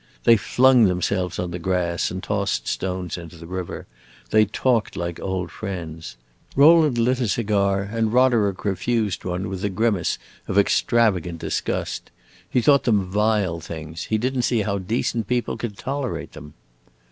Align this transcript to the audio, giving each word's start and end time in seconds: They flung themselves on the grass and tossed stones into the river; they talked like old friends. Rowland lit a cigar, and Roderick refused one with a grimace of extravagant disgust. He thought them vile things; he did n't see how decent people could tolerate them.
They 0.23 0.35
flung 0.35 0.85
themselves 0.85 1.37
on 1.37 1.51
the 1.51 1.59
grass 1.59 2.09
and 2.09 2.23
tossed 2.23 2.67
stones 2.67 3.19
into 3.19 3.35
the 3.35 3.45
river; 3.45 3.85
they 4.31 4.45
talked 4.45 4.97
like 4.97 5.19
old 5.19 5.51
friends. 5.51 6.17
Rowland 6.55 6.97
lit 6.97 7.19
a 7.19 7.27
cigar, 7.27 7.83
and 7.83 8.11
Roderick 8.11 8.65
refused 8.65 9.23
one 9.25 9.47
with 9.47 9.63
a 9.63 9.69
grimace 9.69 10.17
of 10.47 10.57
extravagant 10.57 11.37
disgust. 11.37 12.09
He 12.49 12.63
thought 12.63 12.85
them 12.85 13.11
vile 13.11 13.59
things; 13.59 14.05
he 14.05 14.17
did 14.17 14.35
n't 14.35 14.43
see 14.45 14.63
how 14.63 14.79
decent 14.79 15.27
people 15.27 15.55
could 15.55 15.77
tolerate 15.77 16.31
them. 16.31 16.55